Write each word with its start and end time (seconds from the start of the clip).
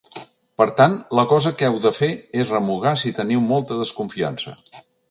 Per 0.61 0.65
tant, 0.79 0.95
la 1.19 1.25
cosa 1.35 1.51
que 1.59 1.69
heu 1.69 1.77
de 1.85 1.93
fer 1.99 2.11
és 2.45 2.55
remugar 2.57 2.97
si 3.03 3.17
teniu 3.21 3.49
molta 3.55 3.79
desconfiança. 3.85 4.61